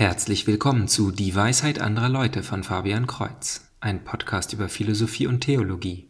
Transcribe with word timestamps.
Herzlich 0.00 0.46
willkommen 0.46 0.88
zu 0.88 1.10
Die 1.10 1.34
Weisheit 1.34 1.78
anderer 1.78 2.08
Leute 2.08 2.42
von 2.42 2.64
Fabian 2.64 3.06
Kreuz, 3.06 3.70
ein 3.80 4.02
Podcast 4.02 4.54
über 4.54 4.70
Philosophie 4.70 5.26
und 5.26 5.42
Theologie. 5.42 6.08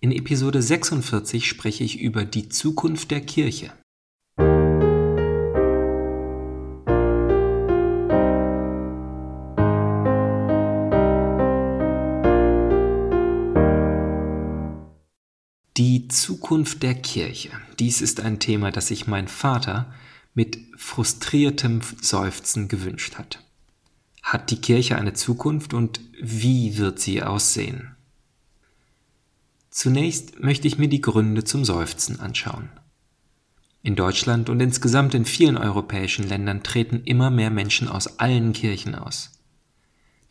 In 0.00 0.12
Episode 0.12 0.60
46 0.60 1.48
spreche 1.48 1.82
ich 1.82 1.98
über 1.98 2.26
die 2.26 2.50
Zukunft 2.50 3.10
der 3.10 3.22
Kirche. 3.22 3.72
Die 15.78 16.08
Zukunft 16.08 16.82
der 16.82 16.96
Kirche. 16.96 17.48
Dies 17.78 18.02
ist 18.02 18.20
ein 18.20 18.40
Thema, 18.40 18.70
das 18.70 18.88
sich 18.88 19.06
mein 19.06 19.26
Vater 19.26 19.90
mit 20.36 20.58
frustriertem 20.76 21.80
Seufzen 22.00 22.68
gewünscht 22.68 23.16
hat. 23.16 23.42
Hat 24.22 24.50
die 24.50 24.60
Kirche 24.60 24.96
eine 24.96 25.14
Zukunft 25.14 25.72
und 25.72 26.00
wie 26.20 26.76
wird 26.76 27.00
sie 27.00 27.22
aussehen? 27.22 27.96
Zunächst 29.70 30.38
möchte 30.40 30.68
ich 30.68 30.78
mir 30.78 30.88
die 30.88 31.00
Gründe 31.00 31.42
zum 31.44 31.64
Seufzen 31.64 32.20
anschauen. 32.20 32.68
In 33.82 33.96
Deutschland 33.96 34.50
und 34.50 34.60
insgesamt 34.60 35.14
in 35.14 35.24
vielen 35.24 35.56
europäischen 35.56 36.28
Ländern 36.28 36.62
treten 36.62 37.02
immer 37.04 37.30
mehr 37.30 37.50
Menschen 37.50 37.88
aus 37.88 38.18
allen 38.18 38.52
Kirchen 38.52 38.94
aus. 38.94 39.32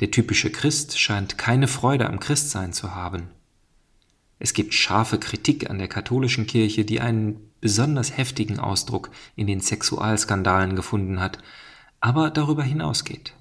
Der 0.02 0.12
typische 0.12 0.52
Christ 0.52 1.00
scheint 1.00 1.38
keine 1.38 1.68
Freude 1.68 2.08
am 2.08 2.20
Christsein 2.20 2.74
zu 2.74 2.94
haben. 2.94 3.30
Es 4.40 4.54
gibt 4.54 4.74
scharfe 4.74 5.18
Kritik 5.18 5.70
an 5.70 5.78
der 5.78 5.88
katholischen 5.88 6.46
Kirche, 6.46 6.86
die 6.86 7.00
einen 7.00 7.52
besonders 7.62 8.18
heftigen 8.18 8.60
Ausdruck 8.60 9.10
in 9.36 9.48
den 9.48 9.62
Sexualskandalen 9.62 10.76
gefunden 10.76 11.20
hat, 11.20 11.40
aber 12.02 12.30
darüber 12.30 12.64
hinausgeht. 12.64 13.34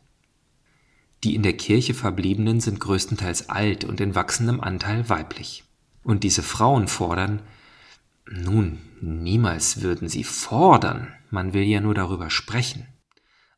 Die 1.24 1.34
in 1.34 1.42
der 1.42 1.56
Kirche 1.56 1.94
verbliebenen 1.94 2.60
sind 2.60 2.80
größtenteils 2.80 3.48
alt 3.48 3.84
und 3.84 4.00
in 4.00 4.14
wachsendem 4.14 4.60
Anteil 4.60 5.08
weiblich. 5.08 5.64
Und 6.02 6.22
diese 6.22 6.42
Frauen 6.42 6.86
fordern, 6.86 7.42
nun, 8.30 8.78
niemals 9.00 9.82
würden 9.82 10.08
sie 10.08 10.24
fordern, 10.24 11.12
man 11.30 11.54
will 11.54 11.62
ja 11.62 11.80
nur 11.80 11.94
darüber 11.94 12.30
sprechen. 12.30 12.86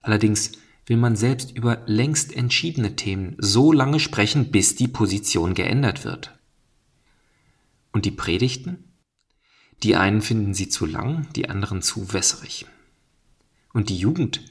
Allerdings 0.01 0.53
will 0.87 0.97
man 0.97 1.17
selbst 1.17 1.57
über 1.57 1.83
längst 1.87 2.35
entschiedene 2.35 2.97
Themen 2.97 3.37
so 3.39 3.73
lange 3.73 4.01
sprechen, 4.01 4.51
bis 4.51 4.77
die 4.77 4.89
Position 4.89 5.55
geändert 5.55 6.05
wird. 6.05 6.39
Und 7.97 8.05
die 8.05 8.11
Predigten? 8.11 8.93
Die 9.83 9.97
einen 9.97 10.21
finden 10.21 10.53
sie 10.53 10.69
zu 10.69 10.85
lang, 10.85 11.33
die 11.35 11.49
anderen 11.49 11.81
zu 11.81 12.13
wässrig. 12.13 12.67
Und 13.73 13.89
die 13.89 13.97
Jugend 13.97 14.43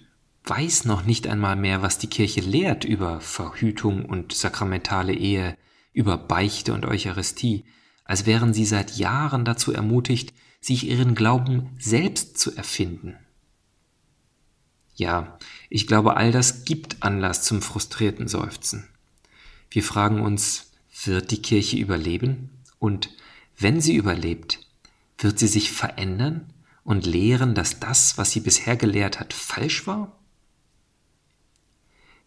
weiß 0.46 0.86
noch 0.86 1.04
nicht 1.06 1.28
einmal 1.28 1.56
mehr, 1.56 1.84
was 1.84 2.00
die 2.00 2.08
Kirche 2.08 2.42
lehrt 2.42 2.86
über 2.86 3.22
Verhütung 3.22 4.04
und 4.06 4.34
sakramentale 4.34 5.14
Ehe, 5.14 5.56
über 5.94 6.18
Beichte 6.18 6.74
und 6.74 6.88
Eucharistie, 6.88 7.66
als 8.04 8.26
wären 8.26 8.52
sie 8.52 8.66
seit 8.66 8.98
Jahren 8.98 9.46
dazu 9.46 9.72
ermutigt, 9.72 10.34
sich 10.60 10.88
ihren 10.88 11.14
Glauben 11.14 11.70
selbst 11.78 12.40
zu 12.40 12.56
erfinden. 12.56 13.16
Ja, 14.96 15.38
ich 15.70 15.86
glaube, 15.86 16.18
all 16.18 16.32
das 16.32 16.66
gibt 16.66 17.04
Anlass 17.04 17.44
zum 17.44 17.62
frustrierten 17.62 18.28
Seufzen. 18.28 18.88
Wir 19.70 19.84
fragen 19.84 20.22
uns, 20.22 20.72
wird 21.04 21.30
die 21.30 21.44
Kirche 21.44 21.78
überleben? 21.78 22.50
Und 22.80 23.10
wenn 23.58 23.80
sie 23.82 23.96
überlebt, 23.96 24.60
wird 25.18 25.40
sie 25.40 25.48
sich 25.48 25.72
verändern 25.72 26.54
und 26.84 27.06
lehren, 27.06 27.56
dass 27.56 27.80
das, 27.80 28.18
was 28.18 28.32
sie 28.32 28.42
bisher 28.42 28.76
gelehrt 28.76 29.20
hat, 29.20 29.34
falsch 29.34 29.88
war? 29.88 30.20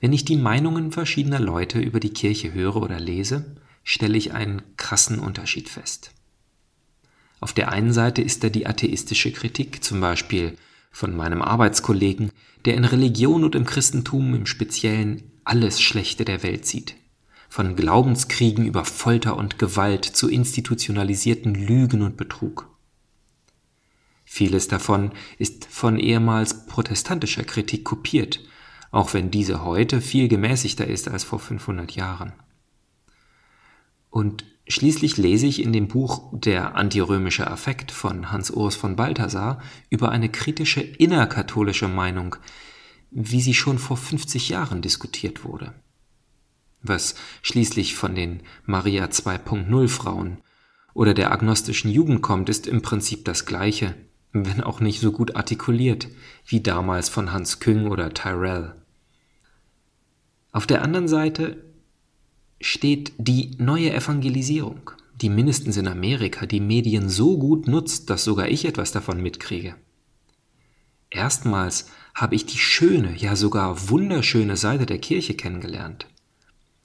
Wenn 0.01 0.12
ich 0.12 0.25
die 0.25 0.37
Meinungen 0.37 0.93
verschiedener 0.93 1.41
Leute 1.41 1.81
über 1.81 2.01
die 2.01 2.12
Kirche 2.12 2.53
höre 2.53 2.77
oder 2.77 3.01
lese, 3.01 3.56
stelle 3.84 4.17
ich 4.17 4.33
einen 4.33 4.62
krassen 4.77 5.19
Unterschied 5.19 5.69
fest. 5.69 6.12
Auf 7.41 7.53
der 7.53 7.71
einen 7.72 7.93
Seite 7.93 8.22
ist 8.22 8.43
da 8.43 8.49
die 8.49 8.66
atheistische 8.66 9.33
Kritik, 9.33 9.83
zum 9.84 10.00
Beispiel 10.00 10.56
von 10.91 11.15
meinem 11.16 11.43
Arbeitskollegen, 11.43 12.31
der 12.65 12.75
in 12.75 12.84
Religion 12.84 13.45
und 13.45 13.55
im 13.55 13.65
Christentum 13.65 14.34
im 14.34 14.47
Speziellen 14.47 15.22
alles 15.45 15.81
Schlechte 15.81 16.25
der 16.25 16.43
Welt 16.43 16.66
sieht 16.66 16.97
von 17.48 17.76
Glaubenskriegen 17.76 18.66
über 18.66 18.84
Folter 18.84 19.36
und 19.36 19.59
Gewalt 19.59 20.04
zu 20.04 20.28
institutionalisierten 20.28 21.54
Lügen 21.54 22.03
und 22.03 22.16
Betrug. 22.16 22.69
Vieles 24.25 24.69
davon 24.69 25.12
ist 25.38 25.64
von 25.64 25.98
ehemals 25.98 26.66
protestantischer 26.66 27.44
Kritik 27.44 27.84
kopiert, 27.84 28.41
auch 28.91 29.14
wenn 29.14 29.31
diese 29.31 29.64
heute 29.64 30.00
viel 30.03 30.28
gemäßigter 30.28 30.86
ist 30.86 31.09
als 31.09 31.25
vor 31.25 31.38
500 31.38 31.92
Jahren. 31.92 32.34
Und 34.10 34.44
schließlich 34.66 35.16
lese 35.16 35.47
ich 35.47 35.62
in 35.62 35.72
dem 35.72 35.88
Buch 35.88 36.30
Der 36.32 36.76
antirömische 36.76 37.50
Affekt 37.50 37.91
von 37.91 38.30
Hans 38.30 38.50
Urs 38.50 38.76
von 38.76 38.97
Balthasar 38.97 39.62
über 39.88 40.10
eine 40.10 40.28
kritische 40.28 40.82
innerkatholische 40.82 41.88
Meinung, 41.88 42.36
wie 43.10 43.41
sie 43.41 43.54
schon 43.54 43.78
vor 43.78 43.97
50 43.97 44.50
Jahren 44.50 44.82
diskutiert 44.82 45.44
wurde 45.44 45.72
was 46.83 47.15
schließlich 47.43 47.94
von 47.94 48.15
den 48.15 48.41
Maria 48.65 49.06
2.0 49.06 49.89
Frauen 49.89 50.39
oder 50.94 51.15
der 51.15 51.33
agnostischen 51.33 51.91
Jugend 51.91 52.22
kommt, 52.22 52.49
ist 52.49 52.66
im 52.66 52.83
Prinzip 52.83 53.25
das 53.25 53.47
gleiche, 53.47 53.94
wenn 54.33 54.62
auch 54.62 54.81
nicht 54.81 55.00
so 55.00 55.12
gut 55.12 55.37
artikuliert 55.37 56.09
wie 56.47 56.61
damals 56.61 57.09
von 57.09 57.33
Hans 57.33 57.61
Küng 57.61 57.89
oder 57.89 58.12
Tyrell. 58.12 58.75
Auf 60.53 60.66
der 60.66 60.83
anderen 60.83 61.09
Seite 61.09 61.65
steht 62.61 63.12
die 63.19 63.56
neue 63.59 63.93
Evangelisierung, 63.93 64.91
die 65.21 65.28
mindestens 65.28 65.77
in 65.77 65.87
Amerika 65.87 66.47
die 66.47 66.60
Medien 66.60 67.09
so 67.09 67.39
gut 67.39 67.69
nutzt, 67.69 68.10
dass 68.10 68.25
sogar 68.25 68.49
ich 68.49 68.65
etwas 68.65 68.93
davon 68.93 69.22
mitkriege. 69.22 69.75
Erstmals 71.10 71.91
habe 72.15 72.34
ich 72.34 72.45
die 72.45 72.59
schöne, 72.59 73.16
ja 73.16 73.37
sogar 73.37 73.89
wunderschöne 73.89 74.56
Seite 74.56 74.84
der 74.84 74.99
Kirche 74.99 75.34
kennengelernt. 75.34 76.06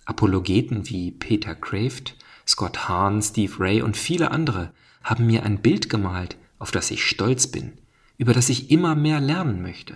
Apologeten 0.05 0.89
wie 0.89 1.11
Peter 1.11 1.55
Kraft, 1.55 2.15
Scott 2.47 2.87
Hahn, 2.89 3.21
Steve 3.21 3.59
Ray 3.59 3.81
und 3.81 3.95
viele 3.95 4.31
andere 4.31 4.73
haben 5.03 5.25
mir 5.25 5.43
ein 5.43 5.61
Bild 5.61 5.89
gemalt, 5.89 6.37
auf 6.59 6.71
das 6.71 6.91
ich 6.91 7.05
stolz 7.05 7.47
bin, 7.47 7.73
über 8.17 8.33
das 8.33 8.49
ich 8.49 8.71
immer 8.71 8.95
mehr 8.95 9.19
lernen 9.19 9.61
möchte. 9.61 9.95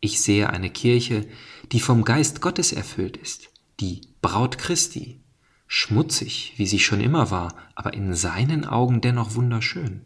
Ich 0.00 0.20
sehe 0.20 0.50
eine 0.50 0.70
Kirche, 0.70 1.26
die 1.72 1.80
vom 1.80 2.04
Geist 2.04 2.40
Gottes 2.40 2.72
erfüllt 2.72 3.16
ist, 3.16 3.50
die 3.80 4.02
Braut 4.20 4.58
Christi, 4.58 5.20
schmutzig, 5.66 6.52
wie 6.56 6.66
sie 6.66 6.78
schon 6.78 7.00
immer 7.00 7.30
war, 7.30 7.54
aber 7.74 7.94
in 7.94 8.14
seinen 8.14 8.64
Augen 8.64 9.00
dennoch 9.00 9.34
wunderschön. 9.34 10.02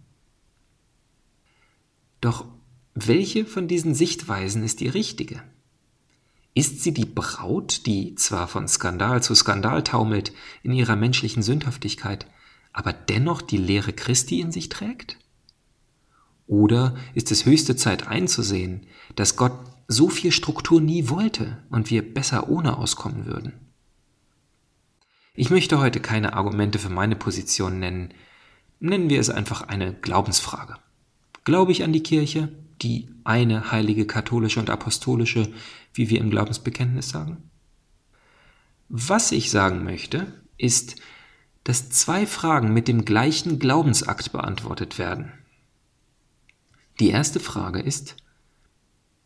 Doch 2.20 2.46
welche 2.94 3.44
von 3.44 3.68
diesen 3.68 3.94
Sichtweisen 3.94 4.62
ist 4.62 4.80
die 4.80 4.88
richtige? 4.88 5.42
Ist 6.58 6.82
sie 6.82 6.92
die 6.92 7.04
Braut, 7.04 7.86
die 7.86 8.16
zwar 8.16 8.48
von 8.48 8.66
Skandal 8.66 9.22
zu 9.22 9.36
Skandal 9.36 9.84
taumelt 9.84 10.32
in 10.64 10.72
ihrer 10.72 10.96
menschlichen 10.96 11.40
Sündhaftigkeit, 11.40 12.26
aber 12.72 12.92
dennoch 12.92 13.42
die 13.42 13.58
Lehre 13.58 13.92
Christi 13.92 14.40
in 14.40 14.50
sich 14.50 14.68
trägt? 14.68 15.18
Oder 16.48 16.96
ist 17.14 17.30
es 17.30 17.44
höchste 17.44 17.76
Zeit 17.76 18.08
einzusehen, 18.08 18.88
dass 19.14 19.36
Gott 19.36 19.52
so 19.86 20.08
viel 20.08 20.32
Struktur 20.32 20.80
nie 20.80 21.08
wollte 21.08 21.62
und 21.70 21.90
wir 21.90 22.02
besser 22.12 22.48
ohne 22.48 22.76
auskommen 22.76 23.26
würden? 23.26 23.52
Ich 25.34 25.50
möchte 25.50 25.78
heute 25.78 26.00
keine 26.00 26.32
Argumente 26.32 26.80
für 26.80 26.90
meine 26.90 27.14
Position 27.14 27.78
nennen, 27.78 28.12
nennen 28.80 29.10
wir 29.10 29.20
es 29.20 29.30
einfach 29.30 29.68
eine 29.68 29.94
Glaubensfrage. 29.94 30.74
Glaube 31.44 31.70
ich 31.70 31.84
an 31.84 31.92
die 31.92 32.02
Kirche? 32.02 32.48
Die 32.82 33.08
eine 33.24 33.70
heilige 33.70 34.06
katholische 34.06 34.60
und 34.60 34.70
apostolische, 34.70 35.52
wie 35.94 36.10
wir 36.10 36.20
im 36.20 36.30
Glaubensbekenntnis 36.30 37.08
sagen? 37.08 37.50
Was 38.88 39.32
ich 39.32 39.50
sagen 39.50 39.84
möchte, 39.84 40.32
ist, 40.56 40.96
dass 41.64 41.90
zwei 41.90 42.26
Fragen 42.26 42.72
mit 42.72 42.88
dem 42.88 43.04
gleichen 43.04 43.58
Glaubensakt 43.58 44.32
beantwortet 44.32 44.98
werden. 44.98 45.32
Die 47.00 47.10
erste 47.10 47.40
Frage 47.40 47.80
ist, 47.80 48.16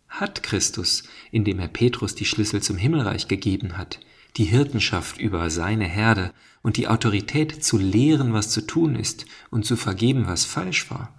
hat 0.08 0.42
Christus, 0.42 1.04
indem 1.30 1.58
er 1.58 1.68
Petrus 1.68 2.14
die 2.14 2.24
Schlüssel 2.24 2.60
zum 2.62 2.76
Himmelreich 2.76 3.28
gegeben 3.28 3.78
hat, 3.78 4.00
die 4.36 4.44
Hirtenschaft 4.44 5.18
über 5.18 5.48
seine 5.50 5.86
Herde 5.86 6.32
und 6.62 6.76
die 6.76 6.88
Autorität 6.88 7.64
zu 7.64 7.78
lehren, 7.78 8.32
was 8.32 8.50
zu 8.50 8.66
tun 8.66 8.96
ist 8.96 9.26
und 9.50 9.64
zu 9.64 9.76
vergeben, 9.76 10.26
was 10.26 10.44
falsch 10.44 10.90
war, 10.90 11.14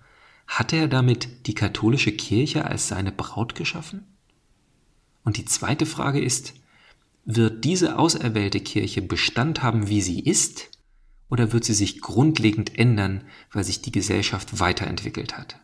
hat 0.47 0.73
er 0.73 0.87
damit 0.87 1.47
die 1.47 1.55
katholische 1.55 2.11
Kirche 2.11 2.65
als 2.65 2.87
seine 2.87 3.11
Braut 3.11 3.55
geschaffen? 3.55 4.05
Und 5.23 5.37
die 5.37 5.45
zweite 5.45 5.85
Frage 5.85 6.21
ist, 6.21 6.53
wird 7.25 7.63
diese 7.63 7.97
auserwählte 7.97 8.59
Kirche 8.59 9.01
Bestand 9.01 9.63
haben, 9.63 9.87
wie 9.87 10.01
sie 10.01 10.19
ist, 10.19 10.69
oder 11.29 11.51
wird 11.51 11.63
sie 11.63 11.73
sich 11.73 12.01
grundlegend 12.01 12.77
ändern, 12.77 13.23
weil 13.51 13.63
sich 13.63 13.81
die 13.81 13.91
Gesellschaft 13.91 14.59
weiterentwickelt 14.59 15.37
hat? 15.37 15.59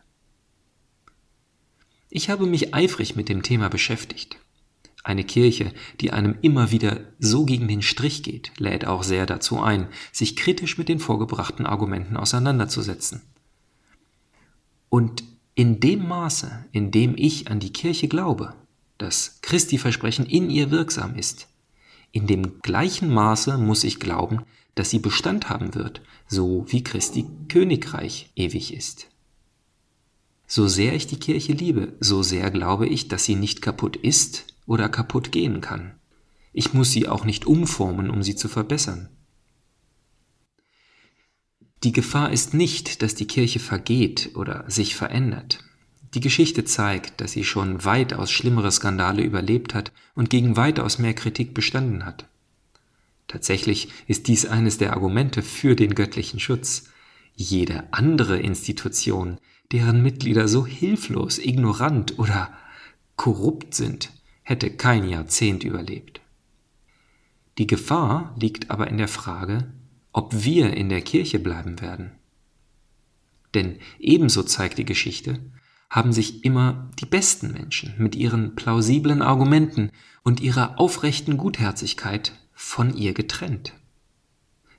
Ich 2.08 2.28
habe 2.28 2.46
mich 2.46 2.74
eifrig 2.74 3.14
mit 3.14 3.28
dem 3.28 3.42
Thema 3.42 3.68
beschäftigt. 3.68 4.38
Eine 5.04 5.24
Kirche, 5.24 5.72
die 6.00 6.12
einem 6.12 6.36
immer 6.42 6.72
wieder 6.72 7.00
so 7.18 7.44
gegen 7.44 7.68
den 7.68 7.82
Strich 7.82 8.22
geht, 8.22 8.52
lädt 8.58 8.84
auch 8.84 9.02
sehr 9.02 9.26
dazu 9.26 9.62
ein, 9.62 9.86
sich 10.12 10.36
kritisch 10.36 10.76
mit 10.76 10.88
den 10.88 10.98
vorgebrachten 10.98 11.66
Argumenten 11.66 12.16
auseinanderzusetzen. 12.16 13.22
Und 14.90 15.24
in 15.54 15.80
dem 15.80 16.06
Maße, 16.06 16.66
in 16.72 16.90
dem 16.90 17.14
ich 17.16 17.50
an 17.50 17.60
die 17.60 17.72
Kirche 17.72 18.08
glaube, 18.08 18.54
dass 18.98 19.40
Christi 19.40 19.78
Versprechen 19.78 20.26
in 20.26 20.50
ihr 20.50 20.70
wirksam 20.70 21.16
ist, 21.16 21.48
in 22.12 22.26
dem 22.26 22.60
gleichen 22.60 23.08
Maße 23.08 23.56
muss 23.56 23.84
ich 23.84 24.00
glauben, 24.00 24.42
dass 24.74 24.90
sie 24.90 24.98
Bestand 24.98 25.48
haben 25.48 25.74
wird, 25.74 26.02
so 26.26 26.64
wie 26.68 26.82
Christi 26.82 27.26
Königreich 27.48 28.30
ewig 28.36 28.74
ist. 28.74 29.06
So 30.46 30.66
sehr 30.66 30.94
ich 30.94 31.06
die 31.06 31.20
Kirche 31.20 31.52
liebe, 31.52 31.92
so 32.00 32.22
sehr 32.22 32.50
glaube 32.50 32.88
ich, 32.88 33.06
dass 33.06 33.24
sie 33.24 33.36
nicht 33.36 33.62
kaputt 33.62 33.96
ist 33.96 34.46
oder 34.66 34.88
kaputt 34.88 35.30
gehen 35.30 35.60
kann. 35.60 35.92
Ich 36.52 36.74
muss 36.74 36.90
sie 36.90 37.06
auch 37.06 37.24
nicht 37.24 37.46
umformen, 37.46 38.10
um 38.10 38.24
sie 38.24 38.34
zu 38.34 38.48
verbessern. 38.48 39.08
Die 41.82 41.92
Gefahr 41.92 42.30
ist 42.30 42.52
nicht, 42.52 43.02
dass 43.02 43.14
die 43.14 43.26
Kirche 43.26 43.58
vergeht 43.58 44.32
oder 44.34 44.64
sich 44.68 44.94
verändert. 44.94 45.64
Die 46.14 46.20
Geschichte 46.20 46.64
zeigt, 46.64 47.20
dass 47.20 47.32
sie 47.32 47.44
schon 47.44 47.84
weitaus 47.84 48.30
schlimmere 48.30 48.70
Skandale 48.70 49.22
überlebt 49.22 49.74
hat 49.74 49.92
und 50.14 50.28
gegen 50.28 50.56
weitaus 50.56 50.98
mehr 50.98 51.14
Kritik 51.14 51.54
bestanden 51.54 52.04
hat. 52.04 52.26
Tatsächlich 53.28 53.88
ist 54.08 54.28
dies 54.28 54.44
eines 54.44 54.76
der 54.76 54.92
Argumente 54.92 55.42
für 55.42 55.76
den 55.76 55.94
göttlichen 55.94 56.40
Schutz. 56.40 56.90
Jede 57.34 57.84
andere 57.92 58.38
Institution, 58.38 59.38
deren 59.72 60.02
Mitglieder 60.02 60.48
so 60.48 60.66
hilflos, 60.66 61.38
ignorant 61.38 62.18
oder 62.18 62.52
korrupt 63.16 63.74
sind, 63.74 64.10
hätte 64.42 64.68
kein 64.68 65.08
Jahrzehnt 65.08 65.62
überlebt. 65.62 66.20
Die 67.56 67.68
Gefahr 67.68 68.34
liegt 68.38 68.70
aber 68.70 68.88
in 68.88 68.98
der 68.98 69.08
Frage, 69.08 69.72
ob 70.12 70.44
wir 70.44 70.74
in 70.74 70.88
der 70.88 71.02
Kirche 71.02 71.38
bleiben 71.38 71.80
werden. 71.80 72.12
Denn 73.54 73.78
ebenso 73.98 74.42
zeigt 74.42 74.78
die 74.78 74.84
Geschichte, 74.84 75.40
haben 75.88 76.12
sich 76.12 76.44
immer 76.44 76.88
die 77.00 77.06
besten 77.06 77.52
Menschen 77.52 77.94
mit 77.98 78.14
ihren 78.14 78.54
plausiblen 78.54 79.22
Argumenten 79.22 79.90
und 80.22 80.40
ihrer 80.40 80.78
aufrechten 80.78 81.36
Gutherzigkeit 81.36 82.32
von 82.54 82.96
ihr 82.96 83.12
getrennt. 83.12 83.72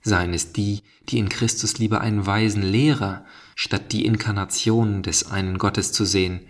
Seien 0.02 0.34
es 0.34 0.54
die, 0.54 0.82
die 1.10 1.20
in 1.20 1.30
Christus 1.30 1.78
lieber 1.78 2.02
einen 2.02 2.26
weisen 2.26 2.64
Lehrer 2.64 3.26
statt 3.56 3.92
die 3.92 4.06
Inkarnation 4.06 5.04
des 5.04 5.30
einen 5.30 5.58
Gottes 5.58 5.92
zu 5.92 6.06
sehen, 6.06 6.42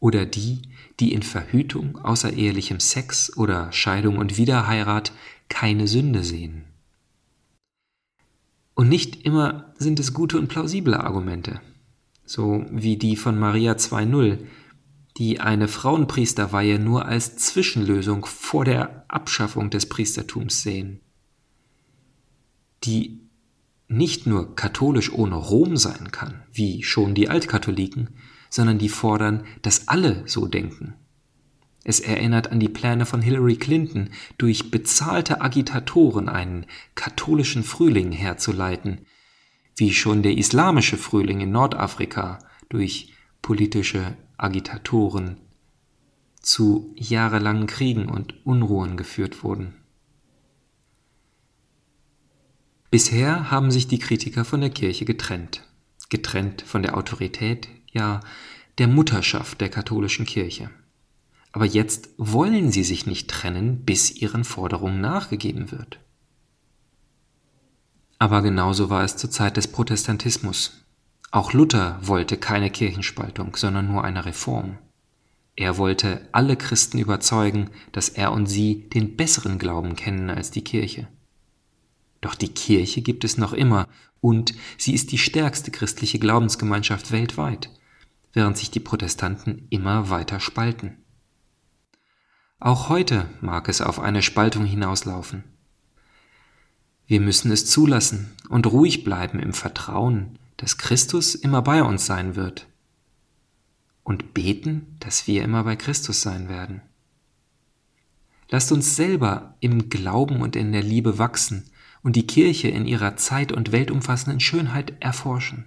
oder 0.00 0.24
die, 0.24 0.62
die 0.98 1.12
in 1.12 1.22
Verhütung 1.22 1.98
außerehelichem 1.98 2.80
Sex 2.80 3.36
oder 3.36 3.70
Scheidung 3.70 4.16
und 4.16 4.38
Wiederheirat 4.38 5.12
keine 5.48 5.86
Sünde 5.86 6.24
sehen. 6.24 6.64
Und 8.80 8.88
nicht 8.88 9.26
immer 9.26 9.74
sind 9.76 10.00
es 10.00 10.14
gute 10.14 10.38
und 10.38 10.48
plausible 10.48 10.98
Argumente, 10.98 11.60
so 12.24 12.64
wie 12.70 12.96
die 12.96 13.14
von 13.14 13.38
Maria 13.38 13.74
2.0, 13.74 14.38
die 15.18 15.38
eine 15.38 15.68
Frauenpriesterweihe 15.68 16.78
nur 16.78 17.04
als 17.04 17.36
Zwischenlösung 17.36 18.24
vor 18.24 18.64
der 18.64 19.04
Abschaffung 19.06 19.68
des 19.68 19.84
Priestertums 19.84 20.62
sehen, 20.62 21.00
die 22.84 23.20
nicht 23.86 24.26
nur 24.26 24.56
katholisch 24.56 25.12
ohne 25.12 25.34
Rom 25.34 25.76
sein 25.76 26.10
kann, 26.10 26.44
wie 26.50 26.82
schon 26.82 27.14
die 27.14 27.28
Altkatholiken, 27.28 28.08
sondern 28.48 28.78
die 28.78 28.88
fordern, 28.88 29.44
dass 29.60 29.88
alle 29.88 30.22
so 30.24 30.46
denken. 30.46 30.94
Es 31.82 32.00
erinnert 32.00 32.52
an 32.52 32.60
die 32.60 32.68
Pläne 32.68 33.06
von 33.06 33.22
Hillary 33.22 33.56
Clinton, 33.56 34.10
durch 34.36 34.70
bezahlte 34.70 35.40
Agitatoren 35.40 36.28
einen 36.28 36.66
katholischen 36.94 37.62
Frühling 37.62 38.12
herzuleiten, 38.12 39.06
wie 39.76 39.92
schon 39.92 40.22
der 40.22 40.36
islamische 40.36 40.98
Frühling 40.98 41.40
in 41.40 41.52
Nordafrika 41.52 42.38
durch 42.68 43.14
politische 43.40 44.16
Agitatoren 44.36 45.38
zu 46.42 46.94
jahrelangen 46.96 47.66
Kriegen 47.66 48.08
und 48.08 48.46
Unruhen 48.46 48.96
geführt 48.96 49.42
wurden. 49.42 49.74
Bisher 52.90 53.50
haben 53.50 53.70
sich 53.70 53.86
die 53.88 53.98
Kritiker 53.98 54.44
von 54.44 54.60
der 54.60 54.70
Kirche 54.70 55.04
getrennt, 55.04 55.66
getrennt 56.08 56.62
von 56.62 56.82
der 56.82 56.96
Autorität, 56.96 57.68
ja 57.92 58.20
der 58.78 58.88
Mutterschaft 58.88 59.60
der 59.60 59.68
katholischen 59.68 60.26
Kirche. 60.26 60.70
Aber 61.52 61.64
jetzt 61.64 62.10
wollen 62.16 62.70
sie 62.70 62.84
sich 62.84 63.06
nicht 63.06 63.28
trennen, 63.28 63.84
bis 63.84 64.10
ihren 64.10 64.44
Forderungen 64.44 65.00
nachgegeben 65.00 65.70
wird. 65.72 65.98
Aber 68.18 68.42
genauso 68.42 68.90
war 68.90 69.02
es 69.02 69.16
zur 69.16 69.30
Zeit 69.30 69.56
des 69.56 69.68
Protestantismus. 69.68 70.84
Auch 71.30 71.52
Luther 71.52 71.98
wollte 72.02 72.36
keine 72.36 72.70
Kirchenspaltung, 72.70 73.56
sondern 73.56 73.88
nur 73.88 74.04
eine 74.04 74.24
Reform. 74.24 74.78
Er 75.56 75.78
wollte 75.78 76.28
alle 76.32 76.56
Christen 76.56 76.98
überzeugen, 76.98 77.70
dass 77.92 78.08
er 78.08 78.32
und 78.32 78.46
sie 78.46 78.88
den 78.90 79.16
besseren 79.16 79.58
Glauben 79.58 79.96
kennen 79.96 80.30
als 80.30 80.50
die 80.50 80.64
Kirche. 80.64 81.08
Doch 82.20 82.34
die 82.34 82.48
Kirche 82.48 83.02
gibt 83.02 83.24
es 83.24 83.38
noch 83.38 83.52
immer 83.52 83.88
und 84.20 84.54
sie 84.76 84.94
ist 84.94 85.12
die 85.12 85.18
stärkste 85.18 85.70
christliche 85.70 86.18
Glaubensgemeinschaft 86.18 87.10
weltweit 87.10 87.70
während 88.32 88.56
sich 88.56 88.70
die 88.70 88.80
Protestanten 88.80 89.66
immer 89.70 90.10
weiter 90.10 90.40
spalten. 90.40 90.96
Auch 92.60 92.90
heute 92.90 93.26
mag 93.40 93.70
es 93.70 93.80
auf 93.80 93.98
eine 93.98 94.20
Spaltung 94.20 94.66
hinauslaufen. 94.66 95.44
Wir 97.06 97.22
müssen 97.22 97.50
es 97.50 97.64
zulassen 97.64 98.36
und 98.50 98.66
ruhig 98.66 99.02
bleiben 99.02 99.40
im 99.40 99.54
Vertrauen, 99.54 100.38
dass 100.58 100.76
Christus 100.76 101.34
immer 101.34 101.62
bei 101.62 101.82
uns 101.82 102.04
sein 102.04 102.36
wird 102.36 102.68
und 104.04 104.34
beten, 104.34 104.96
dass 105.00 105.26
wir 105.26 105.42
immer 105.42 105.64
bei 105.64 105.74
Christus 105.74 106.20
sein 106.20 106.50
werden. 106.50 106.82
Lasst 108.50 108.72
uns 108.72 108.94
selber 108.94 109.54
im 109.60 109.88
Glauben 109.88 110.42
und 110.42 110.54
in 110.54 110.72
der 110.72 110.82
Liebe 110.82 111.18
wachsen 111.18 111.70
und 112.02 112.14
die 112.14 112.26
Kirche 112.26 112.68
in 112.68 112.84
ihrer 112.84 113.16
zeit- 113.16 113.52
und 113.52 113.72
weltumfassenden 113.72 114.40
Schönheit 114.40 114.92
erforschen. 115.00 115.64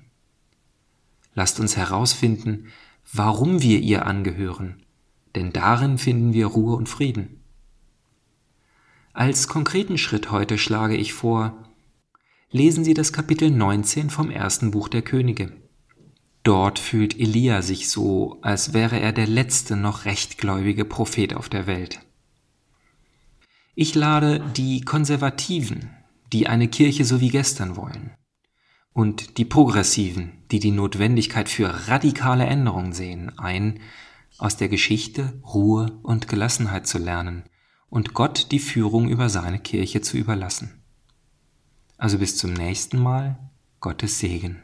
Lasst 1.34 1.60
uns 1.60 1.76
herausfinden, 1.76 2.68
warum 3.12 3.64
wir 3.64 3.80
ihr 3.80 4.06
angehören, 4.06 4.83
denn 5.36 5.52
darin 5.52 5.98
finden 5.98 6.34
wir 6.34 6.48
Ruhe 6.48 6.76
und 6.76 6.90
Frieden. 6.90 7.42
Als 9.14 9.48
konkreten 9.48 9.98
Schritt 9.98 10.32
heute 10.32 10.58
schlage 10.58 10.96
ich 10.96 11.14
vor, 11.14 11.54
lesen 12.52 12.84
Sie 12.84 12.94
das 12.94 13.14
Kapitel 13.14 13.52
19 13.52 14.10
vom 14.10 14.30
ersten 14.30 14.72
Buch 14.72 14.88
der 14.88 15.02
Könige. 15.02 15.52
Dort 16.44 16.78
fühlt 16.78 17.20
Elia 17.20 17.62
sich 17.62 17.90
so, 17.90 18.38
als 18.42 18.74
wäre 18.74 19.00
er 19.00 19.14
der 19.14 19.28
letzte 19.28 19.76
noch 19.76 20.06
rechtgläubige 20.06 20.84
Prophet 20.84 21.34
auf 21.36 21.48
der 21.48 21.68
Welt. 21.68 22.00
Ich 23.76 23.96
lade 23.96 24.44
die 24.56 24.82
Konservativen, 24.82 25.90
die 26.32 26.48
eine 26.48 26.68
Kirche 26.68 27.06
so 27.06 27.22
wie 27.22 27.30
gestern 27.30 27.76
wollen, 27.76 28.12
und 28.94 29.38
die 29.38 29.46
Progressiven, 29.46 30.44
die 30.52 30.60
die 30.60 30.72
Notwendigkeit 30.72 31.50
für 31.50 31.88
radikale 31.88 32.46
Änderungen 32.46 32.94
sehen, 32.94 33.38
ein, 33.40 33.80
aus 34.38 34.58
der 34.58 34.70
Geschichte 34.70 35.40
Ruhe 35.54 36.00
und 36.04 36.28
Gelassenheit 36.28 36.88
zu 36.88 36.98
lernen 36.98 37.44
und 37.90 38.14
Gott 38.14 38.52
die 38.52 38.60
Führung 38.60 39.10
über 39.10 39.30
seine 39.30 39.60
Kirche 39.60 40.02
zu 40.02 40.18
überlassen. 40.18 40.84
Also 41.98 42.18
bis 42.18 42.38
zum 42.38 42.54
nächsten 42.54 42.98
Mal, 42.98 43.38
Gottes 43.80 44.20
Segen. 44.20 44.64